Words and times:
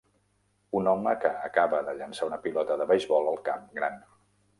Un 0.77 0.87
home 0.93 1.11
que 1.25 1.31
acaba 1.49 1.81
de 1.89 1.93
llançar 1.99 2.29
un 2.31 2.37
pilota 2.47 2.79
de 2.83 2.87
beisbol 2.93 3.29
al 3.33 3.39
camp 3.51 3.69
gran. 3.77 4.01